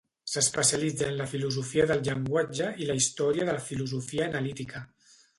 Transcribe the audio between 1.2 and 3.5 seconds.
filosofia del llenguatge i la història